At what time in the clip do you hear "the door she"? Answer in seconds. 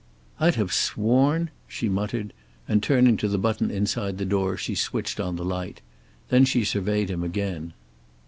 4.17-4.73